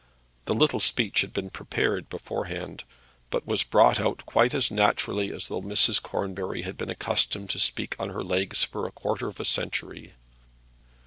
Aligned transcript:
The 0.45 0.55
little 0.55 0.79
speech 0.79 1.21
had 1.21 1.31
been 1.31 1.51
prepared 1.51 2.09
beforehand, 2.09 2.85
but 3.29 3.45
was 3.45 3.61
brought 3.63 3.99
out 3.99 4.25
quite 4.25 4.51
as 4.55 4.71
naturally 4.71 5.31
as 5.31 5.47
though 5.47 5.61
Mrs. 5.61 6.01
Cornbury 6.01 6.63
had 6.63 6.75
been 6.75 6.89
accustomed 6.89 7.51
to 7.51 7.59
speak 7.59 7.95
on 7.99 8.09
her 8.09 8.23
legs 8.23 8.63
for 8.63 8.87
a 8.87 8.91
quarter 8.91 9.27
of 9.27 9.39
a 9.39 9.45
century. 9.45 10.13